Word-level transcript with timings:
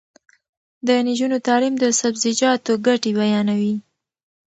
د 0.87 0.89
نجونو 1.07 1.37
تعلیم 1.47 1.75
د 1.79 1.85
سبزیجاتو 2.01 2.73
ګټې 2.85 3.11
بیانوي. 3.19 3.75